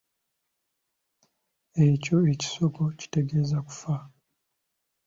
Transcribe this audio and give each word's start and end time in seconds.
Ekyo 1.87 2.17
ekisoko 2.31 2.81
kitegeeza 2.99 3.57
kufa. 3.67 3.95